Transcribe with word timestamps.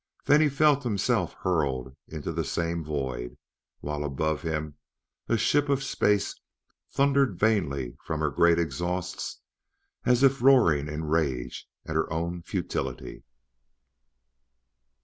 Then 0.25 0.41
he 0.41 0.49
felt 0.49 0.81
himself 0.81 1.33
hurled 1.41 1.95
into 2.07 2.31
the 2.31 2.43
same 2.43 2.83
void, 2.83 3.37
while 3.81 4.03
above 4.03 4.41
him 4.41 4.73
a 5.29 5.37
ship 5.37 5.69
of 5.69 5.83
space 5.83 6.39
thundered 6.89 7.37
vainly 7.37 7.97
from 8.03 8.19
her 8.19 8.31
great 8.31 8.57
exhausts 8.57 9.41
as 10.03 10.23
if 10.23 10.41
roaring 10.41 10.87
in 10.87 11.03
rage 11.05 11.69
at 11.85 11.93
her 11.93 12.11
own 12.11 12.41
futility. 12.41 13.25